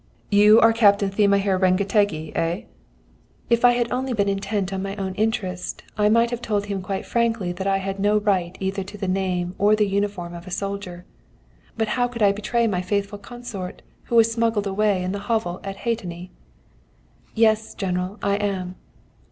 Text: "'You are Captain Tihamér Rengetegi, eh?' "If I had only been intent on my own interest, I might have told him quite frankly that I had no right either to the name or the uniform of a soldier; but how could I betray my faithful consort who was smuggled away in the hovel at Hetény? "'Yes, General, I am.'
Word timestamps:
"'You 0.31 0.59
are 0.61 0.73
Captain 0.73 1.11
Tihamér 1.11 1.59
Rengetegi, 1.59 2.31
eh?' 2.33 2.63
"If 3.51 3.63
I 3.63 3.73
had 3.73 3.91
only 3.91 4.13
been 4.13 4.27
intent 4.27 4.73
on 4.73 4.81
my 4.81 4.95
own 4.95 5.13
interest, 5.13 5.83
I 5.95 6.09
might 6.09 6.31
have 6.31 6.41
told 6.41 6.65
him 6.65 6.81
quite 6.81 7.05
frankly 7.05 7.51
that 7.51 7.67
I 7.67 7.77
had 7.77 7.99
no 7.99 8.17
right 8.17 8.57
either 8.59 8.81
to 8.83 8.97
the 8.97 9.07
name 9.07 9.53
or 9.59 9.75
the 9.75 9.87
uniform 9.87 10.33
of 10.33 10.47
a 10.47 10.49
soldier; 10.49 11.05
but 11.77 11.89
how 11.89 12.07
could 12.07 12.23
I 12.23 12.31
betray 12.31 12.65
my 12.65 12.81
faithful 12.81 13.19
consort 13.19 13.83
who 14.05 14.15
was 14.15 14.31
smuggled 14.31 14.65
away 14.65 15.03
in 15.03 15.11
the 15.11 15.19
hovel 15.29 15.61
at 15.63 15.77
Hetény? 15.77 16.31
"'Yes, 17.35 17.75
General, 17.75 18.17
I 18.23 18.37
am.' 18.37 18.77